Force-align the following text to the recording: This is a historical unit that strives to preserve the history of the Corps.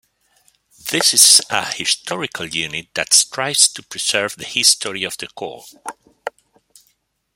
This 0.89 1.13
is 1.13 1.41
a 1.51 1.71
historical 1.75 2.47
unit 2.47 2.87
that 2.95 3.13
strives 3.13 3.67
to 3.73 3.83
preserve 3.83 4.35
the 4.35 4.45
history 4.45 5.03
of 5.03 5.15
the 5.17 5.27
Corps. 5.27 5.67